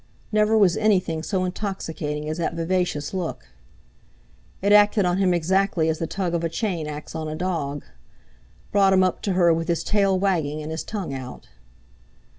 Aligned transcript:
Never 0.31 0.57
was 0.57 0.77
anything 0.77 1.21
so 1.21 1.43
intoxicating 1.45 2.27
as 2.27 2.39
that 2.39 2.55
vivacious 2.55 3.13
look. 3.13 3.49
It 4.59 4.71
acted 4.73 5.05
on 5.05 5.19
him 5.19 5.31
exactly 5.31 5.89
as 5.89 5.99
the 5.99 6.07
tug 6.07 6.33
of 6.33 6.43
a 6.43 6.49
chain 6.49 6.87
acts 6.87 7.13
on 7.13 7.27
a 7.27 7.35
dog—brought 7.35 8.93
him 8.93 9.03
up 9.03 9.21
to 9.21 9.33
her 9.33 9.53
with 9.53 9.67
his 9.67 9.83
tail 9.83 10.17
wagging 10.17 10.59
and 10.63 10.71
his 10.71 10.83
tongue 10.83 11.13
out. 11.13 11.49